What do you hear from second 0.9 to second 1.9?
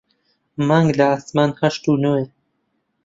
لە ئاسمان هەشت